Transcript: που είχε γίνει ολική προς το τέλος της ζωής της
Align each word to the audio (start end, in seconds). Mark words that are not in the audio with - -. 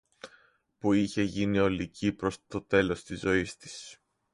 που 0.79 0.93
είχε 0.93 1.21
γίνει 1.21 1.57
ολική 1.59 2.11
προς 2.11 2.37
το 2.47 2.61
τέλος 2.61 3.03
της 3.03 3.19
ζωής 3.19 3.57
της 3.57 3.99